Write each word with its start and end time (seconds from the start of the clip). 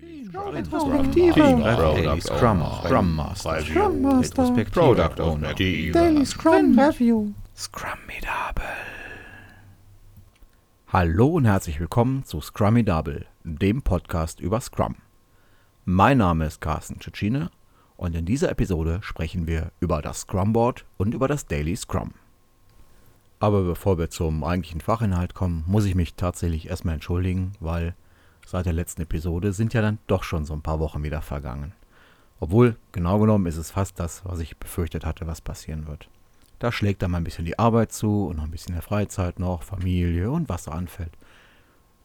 Daily 0.00 0.24
Scrum, 2.22 2.64
Scrum. 2.84 3.16
Master, 3.16 3.60
Scrum 3.60 4.00
Master, 4.00 4.64
Product 4.72 5.20
Owner, 5.20 5.52
Daily 5.52 6.24
Scrum 6.24 6.78
Review. 6.78 7.32
Scrummidable. 7.54 8.64
Hallo 10.88 11.26
und 11.26 11.44
herzlich 11.44 11.78
willkommen 11.80 12.24
zu 12.24 12.40
Scrummidable, 12.40 13.26
dem 13.44 13.82
Podcast 13.82 14.40
über 14.40 14.62
Scrum. 14.62 14.96
Mein 15.84 16.16
Name 16.18 16.46
ist 16.46 16.62
Carsten 16.62 16.98
Tschetschine 16.98 17.50
und 17.98 18.16
in 18.16 18.24
dieser 18.24 18.50
Episode 18.50 19.00
sprechen 19.02 19.46
wir 19.46 19.70
über 19.80 20.00
das 20.00 20.20
Scrumboard 20.20 20.86
und 20.96 21.12
über 21.12 21.28
das 21.28 21.46
Daily 21.46 21.76
Scrum. 21.76 22.12
Aber 23.38 23.64
bevor 23.64 23.98
wir 23.98 24.08
zum 24.08 24.44
eigentlichen 24.44 24.80
Fachinhalt 24.80 25.34
kommen, 25.34 25.62
muss 25.66 25.84
ich 25.84 25.94
mich 25.94 26.14
tatsächlich 26.14 26.70
erstmal 26.70 26.94
entschuldigen, 26.94 27.52
weil 27.60 27.94
seit 28.46 28.66
der 28.66 28.72
letzten 28.72 29.02
Episode 29.02 29.52
sind 29.52 29.74
ja 29.74 29.82
dann 29.82 29.98
doch 30.06 30.22
schon 30.22 30.44
so 30.44 30.54
ein 30.54 30.62
paar 30.62 30.80
Wochen 30.80 31.02
wieder 31.02 31.22
vergangen. 31.22 31.72
Obwohl, 32.40 32.76
genau 32.92 33.18
genommen 33.18 33.46
ist 33.46 33.58
es 33.58 33.70
fast 33.70 34.00
das, 34.00 34.24
was 34.24 34.40
ich 34.40 34.56
befürchtet 34.56 35.04
hatte, 35.04 35.26
was 35.26 35.40
passieren 35.40 35.86
wird. 35.86 36.08
Da 36.58 36.72
schlägt 36.72 37.02
dann 37.02 37.10
mal 37.10 37.18
ein 37.18 37.24
bisschen 37.24 37.44
die 37.44 37.58
Arbeit 37.58 37.92
zu 37.92 38.26
und 38.26 38.36
noch 38.36 38.44
ein 38.44 38.50
bisschen 38.50 38.74
der 38.74 38.82
Freizeit 38.82 39.38
noch, 39.38 39.62
Familie 39.62 40.30
und 40.30 40.48
was 40.48 40.64
so 40.64 40.70
anfällt. 40.70 41.12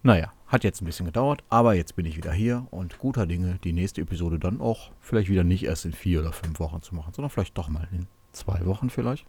Naja, 0.04 0.32
hat 0.48 0.64
jetzt 0.64 0.82
ein 0.82 0.86
bisschen 0.86 1.08
gedauert, 1.08 1.44
aber 1.50 1.74
jetzt 1.74 1.96
bin 1.96 2.06
ich 2.06 2.16
wieder 2.16 2.32
hier 2.32 2.68
und 2.70 3.00
guter 3.00 3.26
Dinge, 3.26 3.60
die 3.64 3.74
nächste 3.74 4.02
Episode 4.02 4.38
dann 4.38 4.62
auch 4.62 4.92
vielleicht 5.00 5.30
wieder 5.30 5.44
nicht 5.44 5.64
erst 5.64 5.86
in 5.86 5.94
vier 5.94 6.22
oder 6.22 6.32
fünf 6.32 6.60
Wochen 6.60 6.82
zu 6.82 6.94
machen, 6.94 7.14
sondern 7.14 7.32
vielleicht 7.32 7.58
doch 7.58 7.70
mal 7.70 7.88
in 7.92 8.08
zwei 8.32 8.66
Wochen 8.66 8.90
vielleicht. 8.90 9.26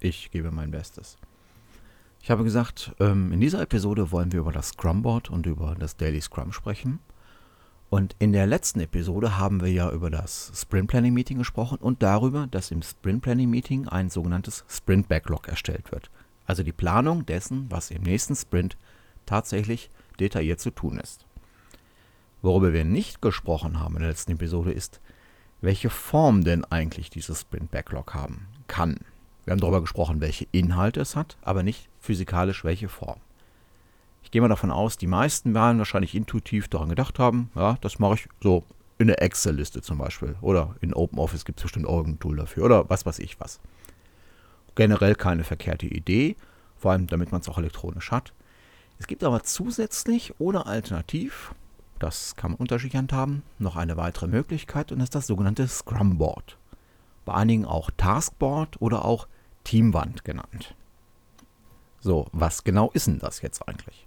Ich 0.00 0.30
gebe 0.30 0.50
mein 0.50 0.72
Bestes. 0.72 1.16
Ich 2.26 2.30
habe 2.32 2.42
gesagt, 2.42 2.90
ähm, 2.98 3.30
in 3.30 3.38
dieser 3.38 3.62
Episode 3.62 4.10
wollen 4.10 4.32
wir 4.32 4.40
über 4.40 4.50
das 4.50 4.70
Scrumboard 4.70 5.30
und 5.30 5.46
über 5.46 5.76
das 5.78 5.96
Daily 5.96 6.20
Scrum 6.20 6.52
sprechen. 6.52 6.98
Und 7.88 8.16
in 8.18 8.32
der 8.32 8.48
letzten 8.48 8.80
Episode 8.80 9.38
haben 9.38 9.60
wir 9.62 9.70
ja 9.70 9.92
über 9.92 10.10
das 10.10 10.50
Sprint 10.52 10.88
Planning 10.88 11.14
Meeting 11.14 11.38
gesprochen 11.38 11.78
und 11.78 12.02
darüber, 12.02 12.48
dass 12.48 12.72
im 12.72 12.82
Sprint 12.82 13.22
Planning 13.22 13.48
Meeting 13.48 13.86
ein 13.86 14.10
sogenanntes 14.10 14.64
Sprint 14.68 15.06
Backlog 15.06 15.46
erstellt 15.46 15.92
wird. 15.92 16.10
Also 16.46 16.64
die 16.64 16.72
Planung 16.72 17.24
dessen, 17.26 17.70
was 17.70 17.92
im 17.92 18.02
nächsten 18.02 18.34
Sprint 18.34 18.76
tatsächlich 19.24 19.88
detailliert 20.18 20.58
zu 20.58 20.72
tun 20.72 20.98
ist. 20.98 21.26
Worüber 22.42 22.72
wir 22.72 22.84
nicht 22.84 23.22
gesprochen 23.22 23.78
haben 23.78 23.94
in 23.94 24.00
der 24.00 24.10
letzten 24.10 24.32
Episode 24.32 24.72
ist, 24.72 25.00
welche 25.60 25.90
Form 25.90 26.42
denn 26.42 26.64
eigentlich 26.64 27.08
dieses 27.08 27.42
Sprint 27.42 27.70
Backlog 27.70 28.14
haben 28.14 28.48
kann. 28.66 28.98
Wir 29.44 29.52
haben 29.52 29.60
darüber 29.60 29.80
gesprochen, 29.80 30.20
welche 30.20 30.48
Inhalte 30.50 31.00
es 31.00 31.14
hat, 31.14 31.36
aber 31.42 31.62
nicht 31.62 31.88
physikalisch 32.06 32.64
welche 32.64 32.88
Form. 32.88 33.20
Ich 34.22 34.30
gehe 34.30 34.40
mal 34.40 34.48
davon 34.48 34.70
aus, 34.70 34.96
die 34.96 35.06
meisten 35.06 35.54
werden 35.54 35.78
wahrscheinlich 35.78 36.14
intuitiv 36.14 36.68
daran 36.68 36.88
gedacht 36.88 37.18
haben, 37.18 37.50
ja, 37.54 37.76
das 37.80 37.98
mache 37.98 38.14
ich 38.14 38.28
so 38.42 38.64
in 38.98 39.08
der 39.08 39.22
Excel-Liste 39.22 39.82
zum 39.82 39.98
Beispiel. 39.98 40.36
Oder 40.40 40.74
in 40.80 40.94
OpenOffice 40.94 41.44
gibt 41.44 41.58
es 41.58 41.64
bestimmt 41.64 41.86
irgendein 41.86 42.18
Tool 42.18 42.36
dafür 42.36 42.64
oder 42.64 42.88
was 42.88 43.06
weiß 43.06 43.18
ich 43.18 43.38
was. 43.40 43.60
Generell 44.74 45.14
keine 45.14 45.44
verkehrte 45.44 45.86
Idee, 45.86 46.36
vor 46.76 46.92
allem 46.92 47.06
damit 47.06 47.32
man 47.32 47.40
es 47.40 47.48
auch 47.48 47.58
elektronisch 47.58 48.10
hat. 48.10 48.32
Es 48.98 49.06
gibt 49.06 49.24
aber 49.24 49.42
zusätzlich 49.42 50.34
oder 50.40 50.66
alternativ, 50.66 51.54
das 51.98 52.34
kann 52.36 52.52
man 52.52 52.60
unterschiedlich 52.60 52.96
handhaben, 52.96 53.42
noch 53.58 53.76
eine 53.76 53.96
weitere 53.96 54.26
Möglichkeit 54.26 54.92
und 54.92 54.98
das 54.98 55.06
ist 55.06 55.14
das 55.14 55.26
sogenannte 55.26 55.68
Scrum 55.68 56.18
Board. 56.18 56.58
Bei 57.24 57.34
einigen 57.34 57.64
auch 57.64 57.90
Taskboard 57.96 58.80
oder 58.80 59.04
auch 59.04 59.28
Teamwand 59.64 60.24
genannt. 60.24 60.74
So, 62.00 62.26
was 62.32 62.64
genau 62.64 62.90
ist 62.92 63.06
denn 63.06 63.18
das 63.18 63.42
jetzt 63.42 63.66
eigentlich? 63.68 64.06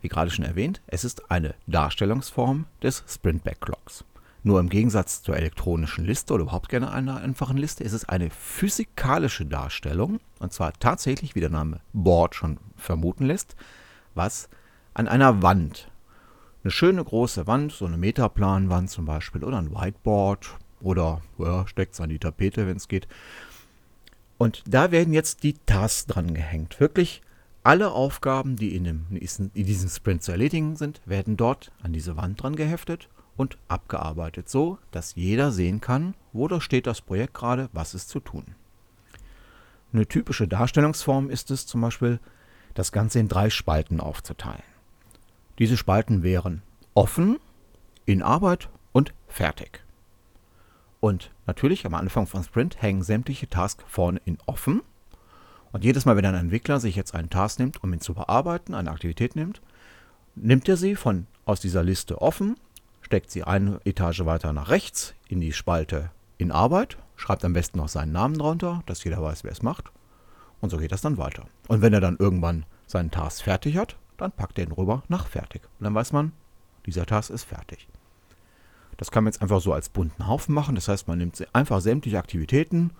Wie 0.00 0.08
gerade 0.08 0.30
schon 0.30 0.44
erwähnt, 0.44 0.80
es 0.86 1.04
ist 1.04 1.30
eine 1.30 1.54
Darstellungsform 1.66 2.66
des 2.82 3.04
Sprint 3.06 3.44
Backlogs. 3.44 4.04
Nur 4.44 4.60
im 4.60 4.68
Gegensatz 4.68 5.22
zur 5.22 5.36
elektronischen 5.36 6.04
Liste 6.04 6.32
oder 6.32 6.44
überhaupt 6.44 6.68
gerne 6.68 6.92
einer 6.92 7.16
einfachen 7.16 7.56
Liste 7.56 7.82
ist 7.82 7.92
es 7.92 8.08
eine 8.08 8.30
physikalische 8.30 9.44
Darstellung, 9.44 10.20
und 10.38 10.52
zwar 10.52 10.72
tatsächlich, 10.74 11.34
wie 11.34 11.40
der 11.40 11.50
Name 11.50 11.80
Board 11.92 12.34
schon 12.34 12.58
vermuten 12.76 13.26
lässt, 13.26 13.56
was 14.14 14.48
an 14.94 15.08
einer 15.08 15.42
Wand, 15.42 15.90
eine 16.62 16.70
schöne 16.70 17.02
große 17.04 17.46
Wand, 17.46 17.72
so 17.72 17.86
eine 17.86 17.96
Metaplanwand 17.96 18.90
zum 18.90 19.04
Beispiel, 19.04 19.42
oder 19.42 19.58
ein 19.58 19.72
Whiteboard, 19.74 20.56
oder 20.80 21.20
ja, 21.38 21.66
steckt 21.66 21.94
es 21.94 22.00
an 22.00 22.08
die 22.08 22.18
Tapete, 22.18 22.66
wenn 22.66 22.76
es 22.76 22.88
geht, 22.88 23.08
und 24.38 24.62
da 24.66 24.90
werden 24.90 25.12
jetzt 25.12 25.42
die 25.42 25.54
Tasks 25.66 26.06
dran 26.06 26.32
gehängt. 26.32 26.80
Wirklich 26.80 27.22
alle 27.64 27.90
Aufgaben, 27.90 28.56
die 28.56 28.74
in, 28.74 28.84
dem, 28.84 29.06
in 29.10 29.50
diesem 29.66 29.90
Sprint 29.90 30.22
zu 30.22 30.32
erledigen 30.32 30.76
sind, 30.76 31.02
werden 31.04 31.36
dort 31.36 31.72
an 31.82 31.92
diese 31.92 32.16
Wand 32.16 32.42
dran 32.42 32.56
geheftet 32.56 33.08
und 33.36 33.58
abgearbeitet, 33.68 34.48
so 34.48 34.78
dass 34.90 35.16
jeder 35.16 35.52
sehen 35.52 35.80
kann, 35.80 36.14
wo 36.32 36.48
da 36.48 36.60
steht 36.60 36.86
das 36.86 37.00
Projekt 37.00 37.34
gerade, 37.34 37.68
was 37.72 37.94
ist 37.94 38.08
zu 38.08 38.20
tun. 38.20 38.54
Eine 39.92 40.06
typische 40.06 40.48
Darstellungsform 40.48 41.30
ist 41.30 41.50
es 41.50 41.66
zum 41.66 41.80
Beispiel, 41.80 42.20
das 42.74 42.92
Ganze 42.92 43.18
in 43.18 43.28
drei 43.28 43.50
Spalten 43.50 44.00
aufzuteilen. 44.00 44.62
Diese 45.58 45.76
Spalten 45.76 46.22
wären 46.22 46.62
offen, 46.94 47.38
in 48.06 48.22
Arbeit 48.22 48.68
und 48.92 49.12
fertig. 49.26 49.82
Und 51.00 51.30
natürlich 51.46 51.86
am 51.86 51.94
Anfang 51.94 52.26
von 52.26 52.42
Sprint 52.42 52.82
hängen 52.82 53.02
sämtliche 53.02 53.48
Tasks 53.48 53.84
vorne 53.86 54.20
in 54.24 54.38
offen. 54.46 54.82
Und 55.72 55.84
jedes 55.84 56.04
Mal, 56.04 56.16
wenn 56.16 56.24
ein 56.24 56.34
Entwickler 56.34 56.80
sich 56.80 56.96
jetzt 56.96 57.14
einen 57.14 57.30
Task 57.30 57.58
nimmt, 57.58 57.82
um 57.82 57.92
ihn 57.92 58.00
zu 58.00 58.14
bearbeiten, 58.14 58.74
eine 58.74 58.90
Aktivität 58.90 59.36
nimmt, 59.36 59.60
nimmt 60.34 60.68
er 60.68 60.76
sie 60.76 60.96
von 60.96 61.26
aus 61.44 61.60
dieser 61.60 61.82
Liste 61.82 62.20
offen, 62.20 62.56
steckt 63.02 63.30
sie 63.30 63.44
eine 63.44 63.80
Etage 63.84 64.24
weiter 64.24 64.52
nach 64.52 64.70
rechts 64.70 65.14
in 65.28 65.40
die 65.40 65.52
Spalte 65.52 66.10
in 66.36 66.52
Arbeit, 66.52 66.98
schreibt 67.16 67.44
am 67.44 67.52
besten 67.52 67.78
noch 67.78 67.88
seinen 67.88 68.12
Namen 68.12 68.38
drunter, 68.38 68.82
dass 68.86 69.04
jeder 69.04 69.22
weiß, 69.22 69.44
wer 69.44 69.52
es 69.52 69.62
macht. 69.62 69.90
Und 70.60 70.70
so 70.70 70.78
geht 70.78 70.92
das 70.92 71.02
dann 71.02 71.18
weiter. 71.18 71.44
Und 71.68 71.82
wenn 71.82 71.92
er 71.92 72.00
dann 72.00 72.16
irgendwann 72.18 72.64
seinen 72.86 73.10
Task 73.10 73.42
fertig 73.42 73.76
hat, 73.76 73.96
dann 74.16 74.32
packt 74.32 74.58
er 74.58 74.66
ihn 74.66 74.72
rüber 74.72 75.02
nach 75.08 75.26
fertig. 75.28 75.62
Und 75.78 75.84
dann 75.84 75.94
weiß 75.94 76.12
man, 76.12 76.32
dieser 76.86 77.06
Task 77.06 77.30
ist 77.30 77.44
fertig. 77.44 77.88
Das 78.98 79.10
kann 79.10 79.24
man 79.24 79.32
jetzt 79.32 79.40
einfach 79.40 79.62
so 79.62 79.72
als 79.72 79.88
bunten 79.88 80.26
Haufen 80.26 80.54
machen. 80.54 80.74
Das 80.74 80.88
heißt, 80.88 81.08
man 81.08 81.18
nimmt 81.18 81.46
einfach 81.54 81.80
sämtliche 81.80 82.18
Aktivitäten, 82.18 82.90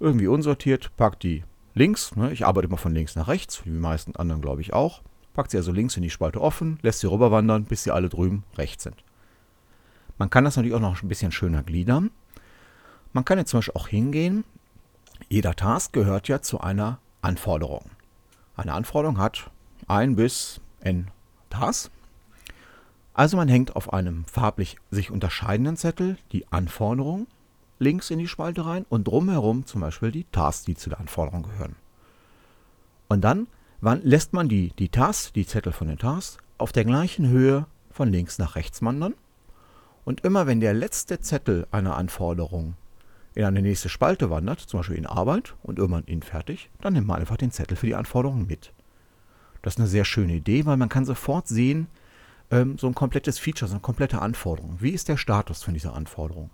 irgendwie 0.00 0.26
unsortiert, 0.26 0.94
packt 0.96 1.22
die 1.22 1.44
links. 1.74 2.14
Ne? 2.16 2.32
Ich 2.32 2.44
arbeite 2.44 2.66
immer 2.66 2.76
von 2.76 2.92
links 2.92 3.16
nach 3.16 3.28
rechts, 3.28 3.64
wie 3.64 3.70
die 3.70 3.78
meisten 3.78 4.16
anderen 4.16 4.42
glaube 4.42 4.60
ich 4.60 4.74
auch. 4.74 5.02
Packt 5.34 5.52
sie 5.52 5.56
also 5.56 5.72
links 5.72 5.96
in 5.96 6.02
die 6.02 6.10
Spalte 6.10 6.40
offen, 6.40 6.78
lässt 6.82 7.00
sie 7.00 7.10
rüberwandern, 7.10 7.64
bis 7.64 7.84
sie 7.84 7.92
alle 7.92 8.08
drüben 8.08 8.44
rechts 8.56 8.82
sind. 8.82 9.04
Man 10.18 10.30
kann 10.30 10.44
das 10.44 10.56
natürlich 10.56 10.74
auch 10.74 10.80
noch 10.80 11.00
ein 11.00 11.08
bisschen 11.08 11.30
schöner 11.30 11.62
gliedern. 11.62 12.10
Man 13.12 13.24
kann 13.24 13.38
jetzt 13.38 13.50
zum 13.50 13.58
Beispiel 13.58 13.80
auch 13.80 13.88
hingehen. 13.88 14.44
Jeder 15.28 15.54
Task 15.54 15.92
gehört 15.92 16.26
ja 16.26 16.42
zu 16.42 16.60
einer 16.60 16.98
Anforderung. 17.22 17.90
Eine 18.56 18.72
Anforderung 18.72 19.18
hat 19.18 19.50
ein 19.86 20.16
bis 20.16 20.60
n 20.80 21.08
Tasks. 21.50 21.90
Also 23.18 23.36
man 23.36 23.48
hängt 23.48 23.74
auf 23.74 23.92
einem 23.92 24.24
farblich 24.26 24.76
sich 24.92 25.10
unterscheidenden 25.10 25.76
Zettel 25.76 26.18
die 26.30 26.46
Anforderung 26.52 27.26
links 27.80 28.10
in 28.10 28.20
die 28.20 28.28
Spalte 28.28 28.64
rein 28.64 28.86
und 28.88 29.08
drumherum 29.08 29.66
zum 29.66 29.80
Beispiel 29.80 30.12
die 30.12 30.22
Tasks, 30.30 30.66
die 30.66 30.76
zu 30.76 30.88
der 30.88 31.00
Anforderung 31.00 31.42
gehören. 31.42 31.74
Und 33.08 33.22
dann 33.22 33.48
lässt 34.04 34.34
man 34.34 34.48
die, 34.48 34.68
die 34.78 34.88
Tasks, 34.88 35.32
die 35.32 35.48
Zettel 35.48 35.72
von 35.72 35.88
den 35.88 35.98
Tasks, 35.98 36.38
auf 36.58 36.70
der 36.70 36.84
gleichen 36.84 37.26
Höhe 37.26 37.66
von 37.90 38.08
links 38.08 38.38
nach 38.38 38.54
rechts 38.54 38.82
wandern. 38.82 39.14
Und 40.04 40.20
immer 40.20 40.46
wenn 40.46 40.60
der 40.60 40.72
letzte 40.72 41.18
Zettel 41.18 41.66
einer 41.72 41.96
Anforderung 41.96 42.76
in 43.34 43.42
eine 43.42 43.62
nächste 43.62 43.88
Spalte 43.88 44.30
wandert, 44.30 44.60
zum 44.60 44.78
Beispiel 44.78 44.96
in 44.96 45.06
Arbeit 45.06 45.56
und 45.64 45.80
irgendwann 45.80 46.04
in 46.04 46.22
Fertig, 46.22 46.70
dann 46.80 46.92
nimmt 46.92 47.08
man 47.08 47.18
einfach 47.18 47.36
den 47.36 47.50
Zettel 47.50 47.76
für 47.76 47.86
die 47.86 47.96
Anforderung 47.96 48.46
mit. 48.46 48.72
Das 49.62 49.74
ist 49.74 49.80
eine 49.80 49.88
sehr 49.88 50.04
schöne 50.04 50.34
Idee, 50.34 50.66
weil 50.66 50.76
man 50.76 50.88
kann 50.88 51.04
sofort 51.04 51.48
sehen, 51.48 51.88
ähm, 52.50 52.78
so 52.78 52.86
ein 52.86 52.94
komplettes 52.94 53.38
Feature, 53.38 53.68
so 53.68 53.74
eine 53.74 53.80
komplette 53.80 54.20
Anforderung. 54.20 54.76
Wie 54.80 54.90
ist 54.90 55.08
der 55.08 55.16
Status 55.16 55.62
von 55.62 55.74
dieser 55.74 55.94
Anforderung? 55.94 56.50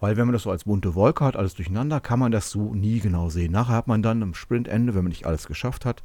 Weil 0.00 0.16
wenn 0.16 0.26
man 0.26 0.32
das 0.32 0.42
so 0.42 0.50
als 0.50 0.64
bunte 0.64 0.94
Wolke 0.94 1.24
hat, 1.24 1.36
alles 1.36 1.54
durcheinander, 1.54 2.00
kann 2.00 2.18
man 2.18 2.32
das 2.32 2.50
so 2.50 2.74
nie 2.74 3.00
genau 3.00 3.28
sehen. 3.28 3.52
Nachher 3.52 3.76
hat 3.76 3.86
man 3.86 4.02
dann 4.02 4.22
am 4.22 4.34
Sprintende, 4.34 4.94
wenn 4.94 5.04
man 5.04 5.10
nicht 5.10 5.26
alles 5.26 5.46
geschafft 5.46 5.84
hat, 5.84 6.02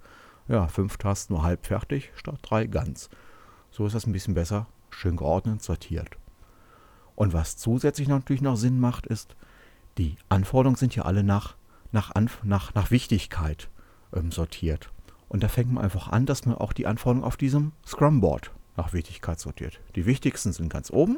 ja, 0.48 0.68
fünf 0.68 0.98
Tasten 0.98 1.34
nur 1.34 1.44
halb 1.44 1.66
fertig, 1.66 2.12
statt 2.16 2.40
drei 2.42 2.68
ganz. 2.68 3.10
So 3.72 3.86
ist 3.86 3.96
das 3.96 4.06
ein 4.06 4.14
bisschen 4.14 4.36
besser, 4.36 4.68
schön 4.92 5.18
geordnet, 5.18 5.62
sortiert. 5.62 6.10
Und 7.16 7.34
was 7.34 7.58
zusätzlich 7.58 8.08
natürlich 8.08 8.44
noch 8.44 8.56
Sinn 8.56 8.80
macht, 8.80 9.08
ist, 9.08 9.36
die 9.98 10.16
Anforderungen 10.30 10.78
sind 10.78 10.96
ja 10.96 11.04
alle 11.04 11.24
nach, 11.24 11.56
nach, 11.92 12.14
nach, 12.44 12.76
nach 12.76 12.92
Wichtigkeit 12.92 13.70
ähm, 14.14 14.32
sortiert. 14.32 14.92
Und 15.28 15.44
da 15.44 15.48
fängt 15.48 15.74
man 15.74 15.84
einfach 15.84 16.10
an, 16.10 16.28
dass 16.28 16.46
man 16.46 16.56
auch 16.56 16.72
die 16.72 16.86
Anforderungen 16.86 17.26
auf 17.26 17.36
diesem 17.36 17.72
Scrum-Board 17.86 18.52
nach 18.78 18.94
Wichtigkeit 18.94 19.40
sortiert. 19.40 19.82
Die 19.96 20.06
wichtigsten 20.06 20.54
sind 20.54 20.70
ganz 20.70 20.92
oben 20.92 21.18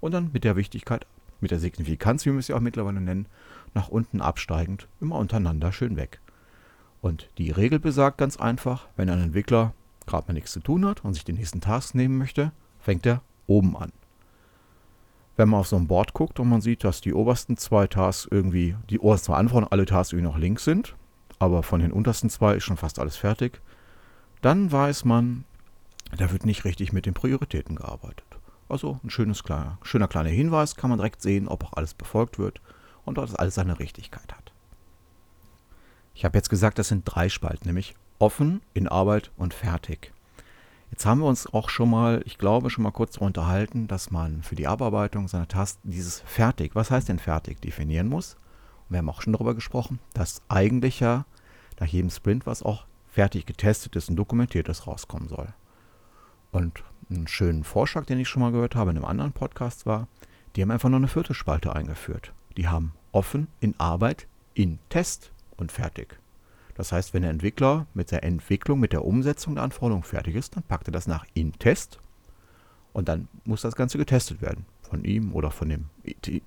und 0.00 0.12
dann 0.12 0.30
mit 0.32 0.44
der 0.44 0.54
Wichtigkeit, 0.54 1.06
mit 1.40 1.50
der 1.50 1.58
Signifikanz, 1.58 2.24
wie 2.26 2.32
wir 2.32 2.40
ja 2.40 2.54
auch 2.56 2.60
mittlerweile 2.60 3.00
nennen, 3.00 3.26
nach 3.74 3.88
unten 3.88 4.20
absteigend, 4.20 4.86
immer 5.00 5.16
untereinander 5.16 5.72
schön 5.72 5.96
weg. 5.96 6.20
Und 7.00 7.28
die 7.38 7.50
Regel 7.50 7.78
besagt 7.78 8.18
ganz 8.18 8.36
einfach, 8.36 8.88
wenn 8.96 9.08
ein 9.10 9.22
Entwickler 9.22 9.72
gerade 10.06 10.26
mal 10.28 10.34
nichts 10.34 10.52
zu 10.52 10.60
tun 10.60 10.84
hat 10.84 11.04
und 11.04 11.14
sich 11.14 11.24
den 11.24 11.36
nächsten 11.36 11.60
Task 11.60 11.94
nehmen 11.94 12.18
möchte, 12.18 12.52
fängt 12.80 13.06
er 13.06 13.22
oben 13.46 13.76
an. 13.76 13.92
wenn 15.38 15.48
man 15.48 15.60
auf 15.60 15.68
so 15.68 15.76
ein 15.76 15.86
Board 15.86 16.14
guckt 16.14 16.40
und 16.40 16.48
man 16.48 16.60
sieht, 16.60 16.82
dass 16.82 17.00
die 17.00 17.14
obersten 17.14 17.56
zwei 17.56 17.86
Tasks 17.86 18.28
irgendwie, 18.28 18.74
die 18.90 18.98
obersten 18.98 19.26
zwei 19.26 19.36
Anforderungen, 19.36 19.72
alle 19.72 19.86
Tasks 19.86 20.12
irgendwie 20.12 20.28
noch 20.28 20.36
links 20.36 20.64
sind, 20.64 20.96
aber 21.38 21.62
von 21.62 21.80
den 21.80 21.92
untersten 21.92 22.28
zwei 22.28 22.56
ist 22.56 22.64
schon 22.64 22.76
fast 22.76 22.98
alles 22.98 23.16
fertig, 23.16 23.60
dann 24.42 24.72
weiß 24.72 25.04
man, 25.04 25.44
da 26.16 26.30
wird 26.30 26.46
nicht 26.46 26.64
richtig 26.64 26.92
mit 26.92 27.06
den 27.06 27.14
Prioritäten 27.14 27.76
gearbeitet. 27.76 28.24
Also 28.68 29.00
ein 29.02 29.10
schönes, 29.10 29.44
kleiner, 29.44 29.78
schöner 29.82 30.08
kleiner 30.08 30.30
Hinweis, 30.30 30.76
kann 30.76 30.90
man 30.90 30.98
direkt 30.98 31.22
sehen, 31.22 31.48
ob 31.48 31.64
auch 31.64 31.72
alles 31.74 31.94
befolgt 31.94 32.38
wird 32.38 32.60
und 33.04 33.18
dass 33.18 33.34
alles 33.34 33.54
seine 33.54 33.78
Richtigkeit 33.78 34.32
hat. 34.32 34.52
Ich 36.14 36.24
habe 36.24 36.36
jetzt 36.36 36.50
gesagt, 36.50 36.78
das 36.78 36.88
sind 36.88 37.04
drei 37.04 37.28
Spalten, 37.28 37.68
nämlich 37.68 37.94
offen, 38.18 38.60
in 38.74 38.88
Arbeit 38.88 39.30
und 39.36 39.54
fertig. 39.54 40.12
Jetzt 40.90 41.06
haben 41.06 41.20
wir 41.20 41.26
uns 41.26 41.46
auch 41.52 41.68
schon 41.68 41.90
mal, 41.90 42.22
ich 42.24 42.38
glaube, 42.38 42.70
schon 42.70 42.82
mal 42.82 42.90
kurz 42.90 43.12
darüber 43.12 43.26
unterhalten, 43.26 43.88
dass 43.88 44.10
man 44.10 44.42
für 44.42 44.56
die 44.56 44.66
Abarbeitung 44.66 45.28
seiner 45.28 45.48
Tasten 45.48 45.90
dieses 45.90 46.20
fertig, 46.20 46.74
was 46.74 46.90
heißt 46.90 47.08
denn 47.08 47.18
fertig, 47.18 47.60
definieren 47.60 48.08
muss. 48.08 48.34
Und 48.34 48.94
wir 48.94 48.98
haben 48.98 49.08
auch 49.10 49.22
schon 49.22 49.34
darüber 49.34 49.54
gesprochen, 49.54 49.98
dass 50.14 50.42
eigentlich 50.48 51.00
ja 51.00 51.24
nach 51.78 51.86
jedem 51.86 52.10
Sprint 52.10 52.46
was 52.46 52.62
auch 52.62 52.86
fertig 53.06 53.46
getestetes 53.46 54.08
und 54.08 54.16
dokumentiertes 54.16 54.86
rauskommen 54.86 55.28
soll. 55.28 55.48
Und 56.50 56.82
einen 57.10 57.28
schönen 57.28 57.64
Vorschlag, 57.64 58.06
den 58.06 58.18
ich 58.18 58.28
schon 58.28 58.42
mal 58.42 58.52
gehört 58.52 58.74
habe 58.74 58.90
in 58.90 58.96
einem 58.96 59.06
anderen 59.06 59.32
Podcast 59.32 59.86
war, 59.86 60.08
die 60.56 60.62
haben 60.62 60.70
einfach 60.70 60.88
noch 60.88 60.96
eine 60.96 61.08
vierte 61.08 61.34
Spalte 61.34 61.74
eingeführt. 61.74 62.32
Die 62.56 62.68
haben 62.68 62.92
offen 63.12 63.48
in 63.60 63.78
Arbeit, 63.78 64.26
in 64.54 64.78
Test 64.88 65.32
und 65.56 65.72
fertig. 65.72 66.18
Das 66.74 66.92
heißt, 66.92 67.12
wenn 67.12 67.22
der 67.22 67.30
Entwickler 67.30 67.86
mit 67.94 68.10
der 68.10 68.22
Entwicklung, 68.22 68.80
mit 68.80 68.92
der 68.92 69.04
Umsetzung 69.04 69.56
der 69.56 69.64
Anforderungen 69.64 70.04
fertig 70.04 70.36
ist, 70.36 70.56
dann 70.56 70.62
packt 70.62 70.88
er 70.88 70.92
das 70.92 71.06
nach 71.06 71.24
in 71.34 71.52
Test 71.54 72.00
und 72.92 73.08
dann 73.08 73.28
muss 73.44 73.62
das 73.62 73.76
Ganze 73.76 73.98
getestet 73.98 74.40
werden. 74.40 74.64
Von 74.82 75.04
ihm 75.04 75.34
oder 75.34 75.50
von 75.50 75.68
dem 75.68 75.90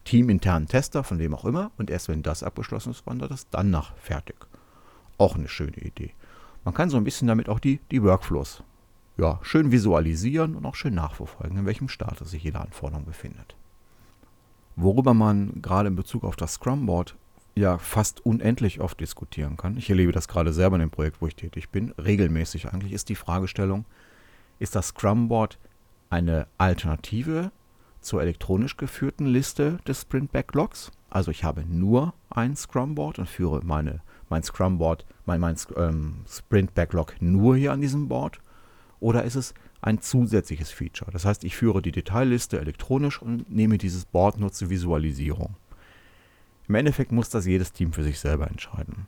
teaminternen 0.04 0.68
Tester, 0.68 1.04
von 1.04 1.20
wem 1.20 1.36
auch 1.36 1.46
immer. 1.46 1.72
Und 1.78 1.92
erst 1.92 2.10
wenn 2.10 2.24
das 2.24 2.44
abgeschlossen 2.44 2.92
ist, 2.92 3.06
wandert 3.06 3.30
das 3.30 3.50
dann 3.50 3.70
nach 3.70 3.96
fertig. 3.98 4.36
Auch 5.18 5.36
eine 5.36 5.48
schöne 5.48 5.78
Idee. 5.78 6.14
Man 6.64 6.74
kann 6.74 6.90
so 6.90 6.98
ein 6.98 7.04
bisschen 7.04 7.28
damit 7.28 7.50
auch 7.50 7.60
die, 7.60 7.80
die 7.92 8.02
Workflows 8.02 8.64
ja, 9.22 9.40
schön 9.44 9.72
visualisieren 9.72 10.56
und 10.56 10.66
auch 10.66 10.74
schön 10.74 10.96
nachverfolgen, 10.96 11.60
in 11.60 11.66
welchem 11.68 11.90
Status 11.90 12.32
sich 12.32 12.44
jede 12.44 12.60
Anforderung 12.60 13.06
befindet. 13.06 13.56
Worüber 14.76 15.14
man 15.14 15.62
gerade 15.62 15.90
in 15.90 15.96
Bezug 15.96 16.24
auf 16.24 16.36
das 16.36 16.54
Scrum-Board 16.54 17.16
ja 17.54 17.78
fast 17.78 18.26
unendlich 18.26 18.82
oft 18.82 19.00
diskutieren 19.00 19.58
kann, 19.58 19.78
ich 19.78 19.92
erlebe 19.92 20.12
das 20.12 20.28
gerade 20.28 20.54
selber 20.54 20.78
in 20.78 20.82
dem 20.82 20.90
Projekt, 20.90 21.22
wo 21.22 21.28
ich 21.28 21.36
tätig 21.36 21.70
bin, 21.70 21.92
regelmäßig 21.92 22.70
eigentlich, 22.70 22.94
ist 22.94 23.10
die 23.10 23.16
Fragestellung, 23.16 23.86
ist 24.58 24.74
das 24.74 24.88
Scrum-Board 24.88 25.60
eine 26.10 26.48
Alternative 26.58 27.52
zur 28.00 28.24
elektronisch 28.24 28.76
geführten 28.76 29.28
Liste 29.28 29.78
des 29.88 30.02
Sprint-Backlogs? 30.02 30.92
Also 31.12 31.30
ich 31.30 31.44
habe 31.44 31.64
nur 31.68 32.16
ein 32.32 32.56
Scrum-Board 32.56 33.20
und 33.20 33.30
führe 33.30 33.62
meine, 33.64 34.02
mein 34.30 34.42
Scrum-Board, 34.42 35.06
mein, 35.26 35.40
mein 35.40 35.58
ähm, 35.78 36.24
Sprint-Backlog 36.28 37.22
nur 37.22 37.56
hier 37.56 37.72
an 37.72 37.82
diesem 37.82 38.08
Board 38.08 38.42
oder 39.02 39.24
ist 39.24 39.36
es 39.36 39.54
ein 39.82 40.00
zusätzliches 40.00 40.72
Feature? 40.72 41.12
Das 41.12 41.26
heißt, 41.26 41.44
ich 41.44 41.58
führe 41.58 41.82
die 41.82 41.92
Detailliste 41.92 42.60
elektronisch 42.60 43.22
und 43.22 43.50
nehme 43.50 43.78
dieses 43.78 44.06
Board 44.06 44.40
nur 44.40 44.52
zur 44.54 44.70
Visualisierung. 44.70 45.56
Im 46.70 46.76
Endeffekt 46.76 47.12
muss 47.12 47.30
das 47.30 47.46
jedes 47.46 47.74
Team 47.74 47.92
für 47.92 48.04
sich 48.04 48.20
selber 48.20 48.48
entscheiden. 48.48 49.08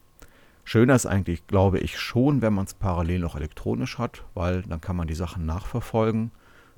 Schöner 0.65 0.95
ist 0.95 1.05
eigentlich, 1.05 1.45
glaube 1.47 1.79
ich, 1.79 1.99
schon, 1.99 2.41
wenn 2.41 2.53
man 2.53 2.65
es 2.65 2.73
parallel 2.73 3.19
noch 3.19 3.35
elektronisch 3.35 3.97
hat, 3.99 4.23
weil 4.33 4.63
dann 4.63 4.81
kann 4.81 4.95
man 4.95 5.07
die 5.07 5.13
Sachen 5.13 5.45
nachverfolgen. 5.45 6.31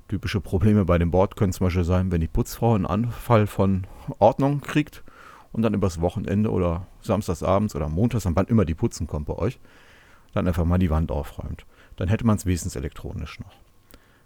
Typische 0.08 0.40
Probleme 0.40 0.84
bei 0.84 0.98
dem 0.98 1.10
Board 1.10 1.36
können 1.36 1.52
zum 1.52 1.66
Beispiel 1.66 1.84
sein, 1.84 2.12
wenn 2.12 2.20
die 2.20 2.28
Putzfrau 2.28 2.74
einen 2.74 2.86
Anfall 2.86 3.46
von 3.46 3.86
Ordnung 4.18 4.60
kriegt 4.60 5.02
und 5.52 5.62
dann 5.62 5.74
übers 5.74 6.00
Wochenende 6.00 6.50
oder 6.50 6.86
samstagsabends 7.00 7.74
oder 7.74 7.88
montags, 7.88 8.28
wann 8.30 8.46
immer 8.46 8.66
die 8.66 8.74
Putzen 8.74 9.06
kommt 9.06 9.26
bei 9.26 9.34
euch, 9.34 9.58
dann 10.34 10.46
einfach 10.46 10.64
mal 10.64 10.78
die 10.78 10.90
Wand 10.90 11.10
aufräumt 11.10 11.64
dann 11.96 12.08
hätte 12.08 12.26
man 12.26 12.36
es 12.36 12.46
wenigstens 12.46 12.76
elektronisch 12.76 13.40
noch. 13.40 13.54